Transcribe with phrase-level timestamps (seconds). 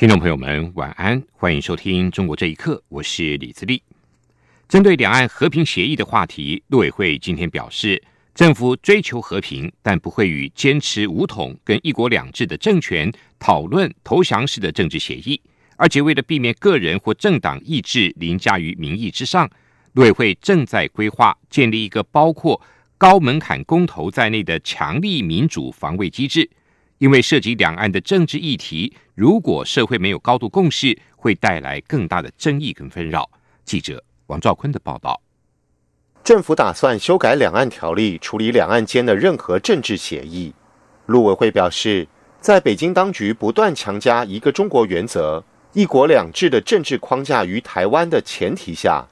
[0.00, 3.82] 听众朋友们，晚安，欢迎收听《中国这一刻》，我是李自立。
[4.66, 8.02] 针对两岸和平协议的话题，陆委会今天表示，
[8.34, 15.38] 政府追求和平，但不会与坚持武统跟一国两制的政权讨论投降式的政治协议，
[15.76, 19.50] 而且为了避免个人或政党意志凌驾于民意之上，
[19.92, 22.58] 陆委会正在规划建立一个包括
[22.96, 26.48] 高门槛公投在内的强力民主防卫机制。
[27.00, 33.30] 因为涉及两岸的政治议题，如果社会没有高度共识，会带来更大的争议跟纷扰。
[33.64, 35.18] 记者王兆坤的报道：
[36.22, 40.52] 政府打算修改两岸条例，处理两岸间的任何政治协议。
[41.06, 42.06] 陆委会表示，
[42.38, 49.02] 在北京当局不断强加一个中国原则、一国两制的政治框架于台湾的前提下，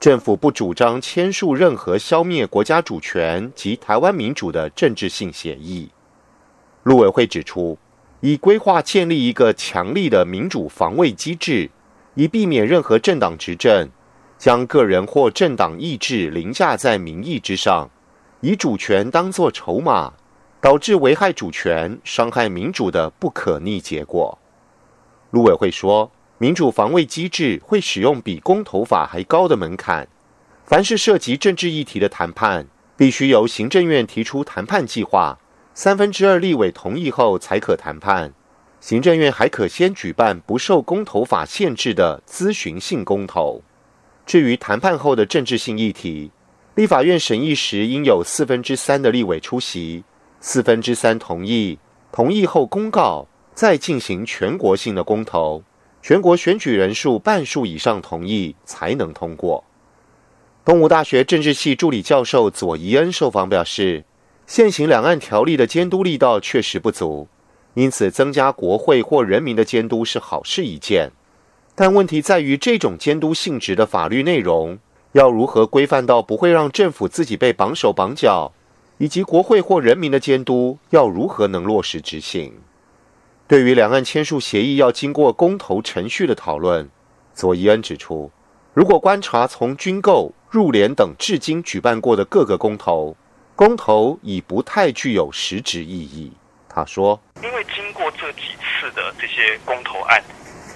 [0.00, 5.90] 政府不主张签署任何消灭国家主权及台湾民主的政治性协议。
[6.84, 7.78] 陆委会指出，
[8.20, 11.70] 已规划建立一个强力的民主防卫机制，
[12.14, 13.90] 以避免任何政党执政
[14.36, 17.90] 将个人或政党意志凌驾在民意之上，
[18.40, 20.12] 以主权当作筹码，
[20.60, 24.38] 导致危害主权、伤害民主的不可逆结果。
[25.30, 30.06] 陆委会说，民主防卫机制会使用比公投法还高的门槛，
[30.66, 35.38] 凡是涉及政治议题的谈判，必须由行政院提出谈判计划。
[35.76, 38.32] 三分之二立委同意后才可谈判，
[38.80, 43.60] 行政院还可先举办不受公投法限制的咨询性公投。
[44.24, 46.30] 至于谈判后的政治性议题，
[46.76, 50.04] 立法院审议时应有四分之三的立委出席，
[50.38, 51.76] 四分之三同意，
[52.12, 55.60] 同意后公告，再进行全国性的公投，
[56.00, 59.64] 全国选举人数半数以上同意才能通过。
[60.64, 64.04] 东吴大学政治系助理教授左宜恩受访表示。
[64.46, 67.28] 现行两岸条例的监督力道确实不足，
[67.72, 71.10] 因此增加国会或人民的监督是好事一件。
[71.74, 74.78] 但问题在于，这种监督性质的法律内容
[75.12, 78.52] 要如何规范到不会让政府自己被绑手绑脚，
[78.98, 82.52] 以及国会或人民的监督要如何能落实执行？
[83.48, 86.88] 对于两岸签署协议要经过公投程序的讨论，
[87.34, 88.30] 左伊恩指出，
[88.72, 93.16] 如果观察从军购、入联等至今举办过的各个公投，
[93.56, 96.32] 公投已不太具有实质意义，
[96.68, 100.20] 他说：“因为经过这几次的这些公投案，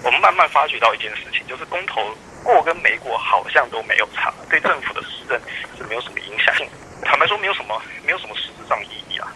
[0.01, 1.99] 我们慢慢发觉到一件事情，就是公投
[2.41, 5.37] 过跟没过好像都没有差，对政府的施政
[5.77, 6.55] 是没有什么影响。
[7.01, 9.27] 坦白说，没有什么，没有什么实质上意义啊。”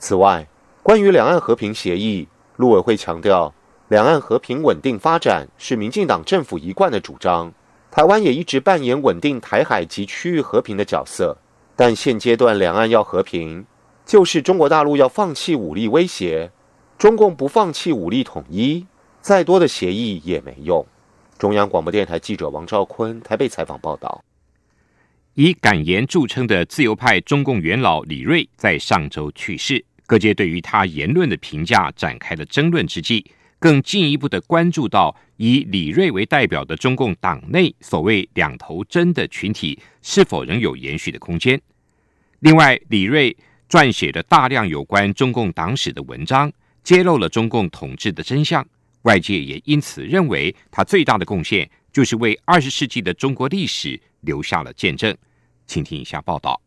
[0.00, 0.44] 此外，
[0.82, 3.54] 关于两岸和平协议，陆委会强调，
[3.86, 7.52] 两岸和平稳定发展是民进党政府一贯的主张，
[7.92, 11.36] 台湾也一直扮演稳定台海及区域和平的角色。
[11.76, 13.66] 但现阶段两岸要和平，
[14.06, 16.50] 就是中国大陆要放弃武力威胁，
[16.96, 18.86] 中共不放弃武力统一，
[19.20, 20.86] 再多的协议也没用。
[21.36, 24.22] 中央广播电台记者王兆坤台北采访报道。
[25.34, 33.24] 以敢言著称的自由派中共元老李瑞在上周去世，各界对于他言论的评价展开了争论之际。
[33.58, 41.60] 更进一步的关注到以李瑞为代表的中共党内所谓“两头针”的群体是否仍有延续的空间。
[42.40, 43.36] 另外，李瑞
[43.68, 46.52] 撰写了大量有关中共党史的文章，
[46.82, 48.66] 揭露了中共统治的真相。
[49.02, 55.16] 外界也因此认为，他最大的贡献就是为二十世纪的中国历史留下了见证。
[55.66, 56.60] 请听以下报道。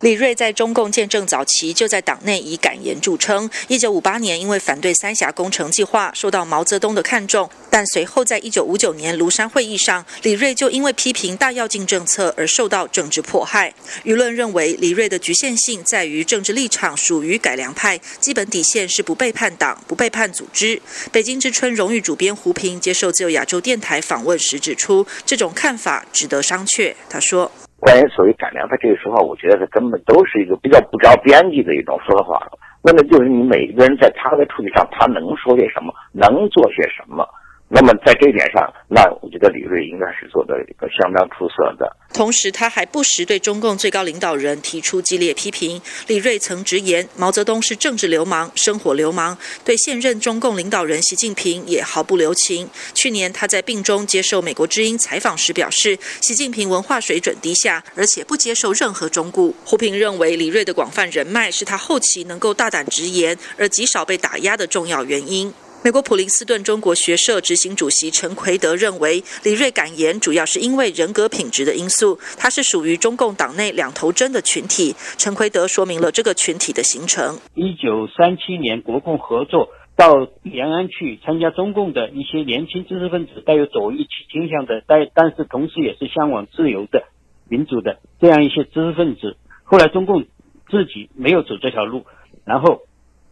[0.00, 3.50] 李瑞在中共建政早期就在党内以敢言著称。
[3.66, 7.50] 一九五八年，因为反对三峡工程计划，受到毛泽东的看重。
[7.68, 13.74] 但随后在一九五九年庐山会议上，李瑞就因为批评大跃进政策而受到政治迫害。
[14.04, 20.80] 舆论认为，李瑞的局限性在于政治立场属于改良派，基本底线是不背叛党、不背叛组织。
[21.10, 26.94] 北京之春荣誉主编胡平接受自由亚洲电台访问时指出，这种看法值得商榷。
[27.10, 27.50] 他说。
[27.80, 32.50] 关于所谓改良的这个说法，我觉得它根本都是一个比较不着边际的一种说法。
[32.82, 37.28] 问的就是你每一个人在他的处理上，他能说些什么，能做些什么。
[37.70, 41.94] 那么在这一点上，那我觉得李锐应该是做的一个相当出色的。
[42.14, 45.80] 同时，他还不时对中共最高领导人提出激烈批评。
[46.06, 49.36] 李锐曾直言，毛泽东是政治流氓、生活流氓，
[49.66, 52.70] 对现任中共领导人习近平也毫不留情。
[52.94, 59.54] 去年他在病中接受美国之音采访时表示，习近平文化水准低下，而且不接受任何中顾。
[59.66, 65.52] 胡平认为，李锐的广泛人脉是他后期能够大胆直言，而极少被打压的重要原因。
[65.84, 74.92] 美国普林斯顿中国学社执行主席陈奎德认为，李瑞敢言主要是因为人格品质的因素，他是属于中共党内两头针的群体。
[75.16, 87.04] 陈奎德说明了这个群体的形成：一九三七年国共合作到延安去参加中共的一些年轻知识分子，带有左翼倾向的，但但是同时也是向往自由的、
[87.48, 89.36] 民主的这样一些知识分子。
[89.62, 90.24] 后来中共
[90.68, 92.04] 自己没有走这条路，
[92.44, 92.80] 然后。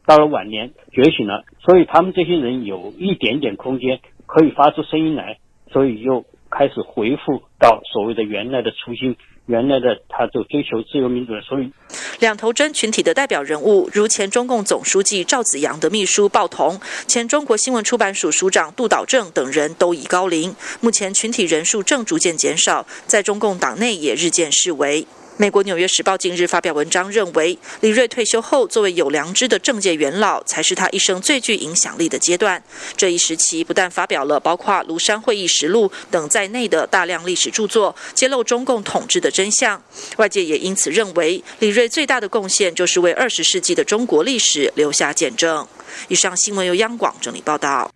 [0.07, 5.39] 到了晚年觉醒了，所以他们这些人有一点点空间可以发出声音来，
[5.73, 9.17] 所以又开始回复到所谓的原来的初心，
[9.47, 11.41] 原来的他就追求自由民主的。
[11.41, 11.73] 所以，
[12.21, 25.05] 两头针群体的代表人物，如前中共总书记赵紫阳的秘书鲍同、前中国新闻出版署署长杜导正等人都已高龄，目前群体人数正逐渐减少，在中共党内也日渐式微。
[25.39, 32.63] 美国《纽约时报》近日发表文章，认为李瑞退休后作为有良知的政界元老，才是他一生最具影响力的阶段。
[32.97, 39.83] 这一时期不但发表了包括《庐山会议实录》等在内的大量历史著作，揭露中共统治的真相，
[40.17, 45.69] 外界也因此认为李瑞最大的贡献就是为二十世纪的中国历史留下见证。
[46.09, 47.91] 以上新闻由央广整理报道。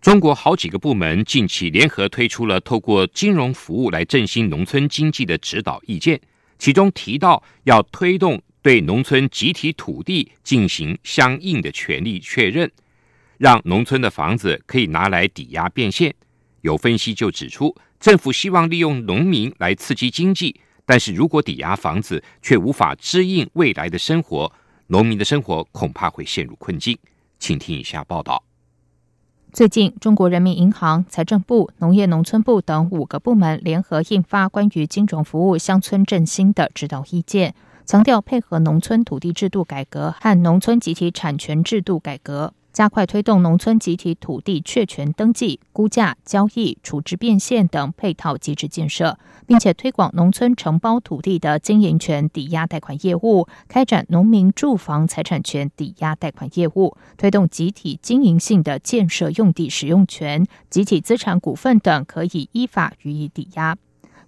[0.00, 6.20] 中国好几个部门近期联合推出了透过金融服务来振兴农村经济的指导意见。
[6.58, 12.70] 其中提到要推动对农村集体土地进行相应的权利确认，
[13.38, 16.14] 让农村的房子可以拿来抵押变现。
[16.62, 24.52] 有分析就指出，政府希望利用农民来刺激经济，但是如果抵押房子却无法支应未来的生活，
[24.88, 26.98] 农民的生活恐怕会陷入困境。
[27.38, 28.45] 请听以下报道。
[29.56, 37.54] 最近，中国人民银行、财政部、农业农村部等五个部门联合印发关于金融服务乡村振兴的指导意见，
[37.86, 42.52] 强调配合农村土地制度改革和农村集体产权制度改革。
[42.76, 63.78] 加快推动农村集体土地确权登记、估价、交易、处置变现等配套机制建设，并且推广农村承包土地的经营权抵押贷款业务，开展农民住房财产权抵押贷款业务，推动集体经营性的建设用地使用权、集体资产股份等可以依法予以抵押。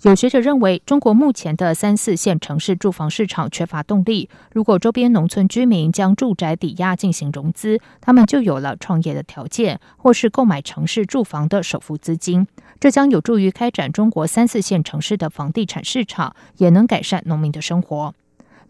[0.02, 4.30] 有学者认为，中国目前的三四线城市住房市场缺乏动力。
[4.52, 12.46] 如果周边农村居民将住宅抵押进行融资，他们就有了创业的条件，或是购买城市住房的首付资金。
[12.78, 18.14] 这将有助于开展中国三四线城市的房地产市场，也能改善农民的生活。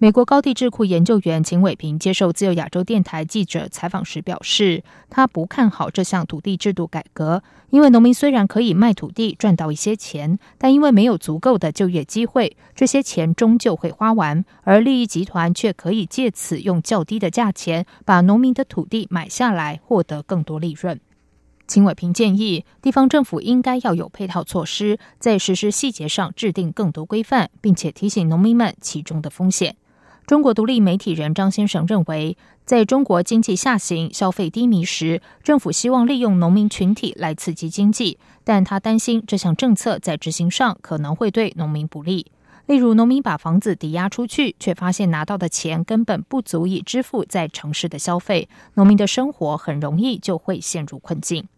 [0.01, 21.01] 美国高地智库研究员秦伟平接受自由亚洲电台记者采访时表示，他不看好这项土地制度改革，因为农民虽然可以卖土地赚到一些钱，但因为没有足够的就业机会，这些钱终究会花完，而利益集团却可以借此用较低的价钱把农民的土地买下来，获得更多利润。
[21.67, 29.75] 秦伟平建议，地方政府应该要有配套措施，在实施细节上制定更多规范，并且提醒农民们其中的风险。
[30.29, 32.37] 中国独立媒体人张先生认为，
[32.67, 42.31] 在中国经济下行、消费低迷时，政府希望利用农民群体来刺激经济，但他担心这项政策在执行上可能会对农民不利。
[42.67, 51.49] 例如，农民把房子抵押出去，却发现拿到的钱根本不足以支付在城市的消费，农民的生活很容易就会陷入困境。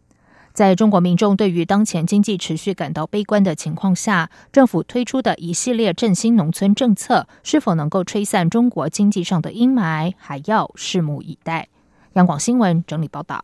[0.61, 11.67] 在中国民众对于当前经济持续感到悲观的情况下，政府推出的一系列振兴农村政策，是否能够吹散中国经济上的阴霾，还要拭目以待。
[12.13, 13.43] 央广新闻整理报道：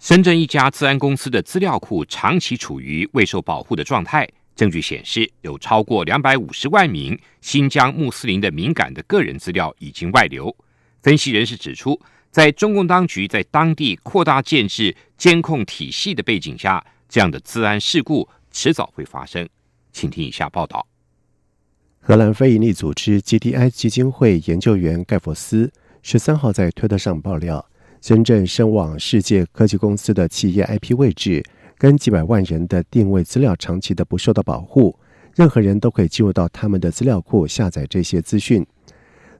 [0.00, 10.52] 深圳一家治安公司的资料库长期处于未受保护的状态，证据显示，有超过两百五十万名新疆穆斯林的敏感的个人资料已经外流。
[11.04, 12.00] 分析人士指出。
[12.30, 19.48] 在中共当局在当地扩大建制监控体系的背景下，这样的治安事故迟早会发生。
[19.92, 20.86] 请听以下报道：
[21.98, 25.72] 荷兰非营利组织 GDI 基金会研究员盖佛斯
[26.02, 27.68] 十三号在推特上爆料，
[28.00, 31.44] 深圳深网世界科技公司的企业 IP 位置
[31.76, 34.96] 跟几百万人的定位资料长期的不受到保护，
[35.34, 38.64] 任何人都可以进入到他们的资料库下载这些资讯。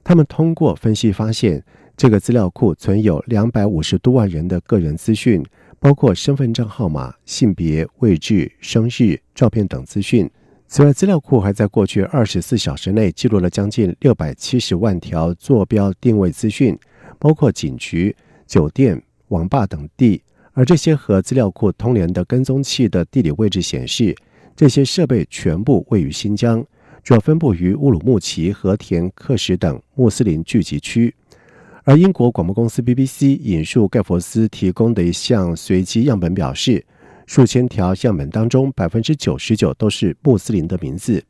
[0.03, 1.63] 他们通过分析发现。
[2.01, 5.45] 这个资料库存有两百五十多万人的个人资讯，
[5.79, 10.27] 包括身份证号码、性别、位置、生日、照片等资讯。
[10.67, 16.75] 此外，资料库还在过去二十四小时内记录了将近六百七十万条坐标定位资讯，
[17.19, 18.15] 包括警局、
[18.47, 20.23] 酒店、网吧等地。
[20.53, 24.15] 而这些和资料库通联的跟踪器的地理位置显示，
[24.55, 26.65] 这些设备全部位于新疆，
[27.03, 31.13] 主要分布于乌鲁木齐、和田、克什等穆斯林聚集区。
[31.83, 36.85] 而英国广播公司 BBC 引述盖佛斯提供的一项随机样本表示，
[37.25, 41.23] 数千条样本当中，百分之九十九都是穆斯林的名字。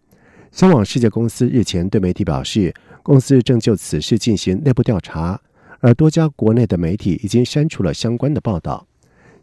[0.52, 5.40] 香网世界公司日前对媒体表示，公司正就此事进行内部调查，
[5.80, 8.86] 而多家国内的媒体已经删除了相关的报道。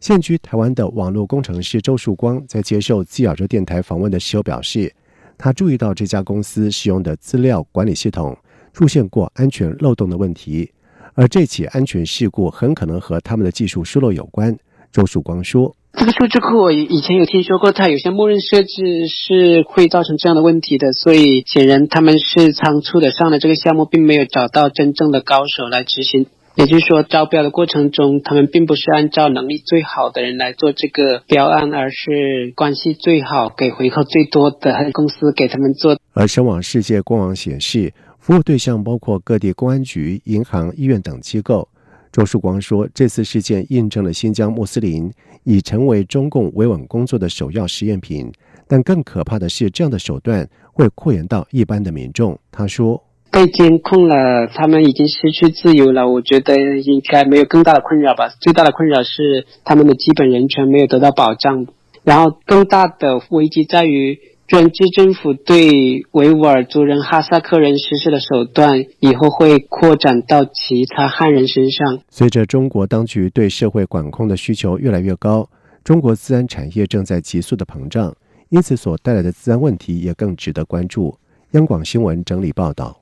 [0.00, 4.94] 现居台湾的网络工程师周树光在接受自亚洲电台访问的时候表示，
[5.38, 8.36] 他注意到这家公司使用的资料管理系统
[8.74, 10.70] 出现过安全漏洞的问题，
[11.18, 14.56] 而这起安全事故很可能和他们的技术疏漏有关。
[14.92, 35.98] 周曙光说：“这个数据库我以前有听说过，它有些默认设置是会造成这样的问题的，所以显然他们是仓促的上了这个项目，并没有找到真正的高手来执行。”也就是说，招标的过程中，他们并不是按照能力最好的人来做这个标案，而是关系最好、给回扣最多的公司给他们做。
[36.14, 37.92] 而深网世界官网显示，
[38.28, 41.66] 服务对象包括各地公安局、银行、医院等机构。
[42.12, 45.10] 周树光说，这次事件印证了新疆穆斯林
[45.44, 48.30] 已成为中共维稳工作的首要实验品，
[48.66, 52.38] 但更可怕的是，这样的手段会扩延到一般的民众。
[52.52, 53.02] 他说。
[53.30, 56.06] 被监控了，他们已经失去自由了。
[56.06, 58.28] 我觉得应该没有更大的困扰吧。
[58.42, 61.66] 最大的困扰是他们的基本人权没有得到保障。
[62.04, 71.98] 然后更大的危机在于，专制政府对维吾尔族人、哈萨克人实施的手段，以后会扩展到其他汉人身上。
[72.08, 75.50] 随着中国当局对社会管控的需求越来越高，
[75.84, 78.16] 中国自然产业正在急速的膨胀，
[78.48, 81.14] 因此所带来的自然问题也更值得关注。
[81.50, 82.98] 央广新闻整理报道。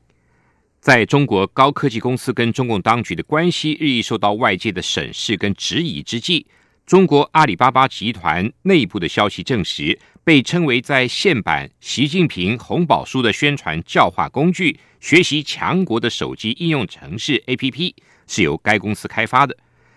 [0.81, 6.47] 在中国高科技公司跟中共当局的关系日益受到外界的审视跟质疑之际，
[6.87, 17.93] 中国阿里巴巴集团内部的消息证实，被称为在线版习近平红宝书的宣传教化工具“学习强国”的手机应用程式 APP
[18.29, 19.57] 是由该公司开发的。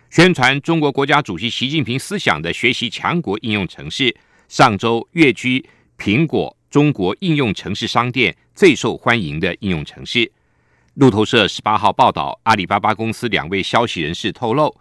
[0.09, 4.17] 宣传中国国家主席习近平思想的“学习强国”应用程式，
[4.47, 5.63] 上周跃居
[5.95, 10.31] 苹果中国应用程式商店最受欢迎的应用程式。
[10.95, 14.75] 路透社十八号报道，阿里巴巴公司两位消息人士透露，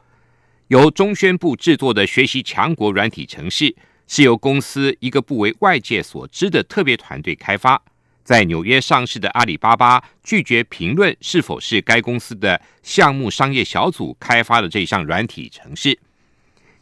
[0.68, 3.74] 由中宣部制作的学习强国软体程式，
[4.06, 7.82] 是由公司一个不为外界所知的特别团队开发。
[8.22, 15.98] 在纽约上市的阿里巴巴拒绝评论是否是该公司的项目商业小组开发的这项软体程式。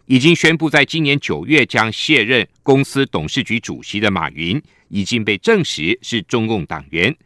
[0.07, 7.17] 已经宣布在今年九月将卸任公司董事局主席的马云，已经被证实是中共党员。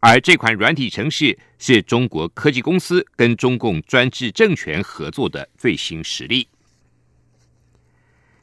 [0.00, 6.46] 而这款软体程式是中国科技公司跟中共专制政权合作的最新实例。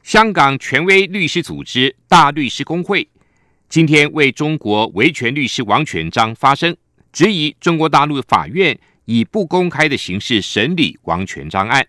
[0.02, 3.08] 香港权威律师组织大律师工会
[3.68, 6.76] 今天为中国维权律师王全章发声，
[7.10, 11.86] 质疑中国大陆法院以不公开的形式审理王全章案。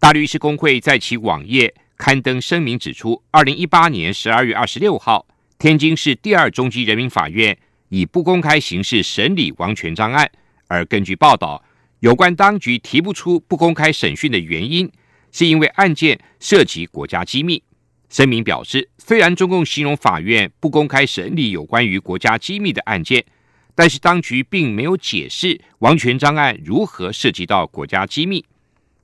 [0.00, 5.26] 大律师工会在其网页刊登声明，指出，二零一八年十二月二十六号，
[5.58, 7.56] 天津市第二中级人民法院。
[7.92, 10.26] 以不公开形式审理王全章案，
[10.66, 11.62] 而根据报道，
[12.00, 14.90] 有关当局提不出不公开审讯的原因，
[15.30, 17.62] 是因为案件涉及国家机密。
[18.08, 23.22] 声明表示，虽然中共形容法院不公开审理有关于国家机密的案件，
[23.74, 28.42] 但是当局并没有解释王全章案如何涉及到国家机密。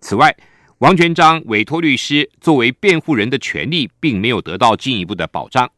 [0.01, 0.35] 此外，
[0.79, 5.71] 王全章委托律师作为辩护人的权利并没有得到进一步的保障。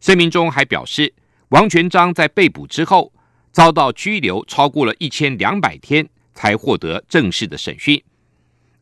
[0.00, 1.14] 声明中还表示。
[1.50, 3.10] 王全章在被捕之后
[3.52, 8.02] 遭到拘留超过了一千两百天，才获得正式的审讯。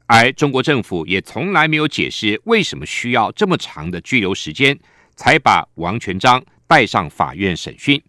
[0.07, 4.77] 而中国政府也从来没有解释为什么需要这么长的拘留时间，
[5.15, 8.03] 才把王全章带上法院审讯。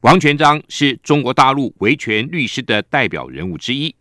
[0.00, 3.94] 王全章是中国大陆维权律师的代表人物之一。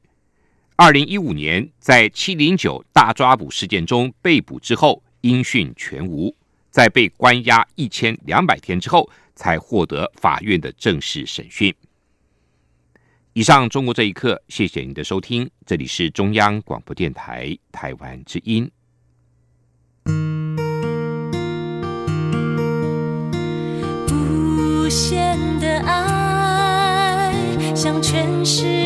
[0.77, 6.33] 二零一五年在七零九大抓捕事件中被捕之后，音讯全无，
[6.73, 9.07] 在被关押一千两百天之后。
[9.35, 11.73] 才获得法院的正式审讯。
[13.33, 18.69] 以上，中国这一刻，谢谢您的收听，这里是中央广播电台台湾之音。
[24.11, 27.33] 无限的爱
[27.75, 28.82] 向全世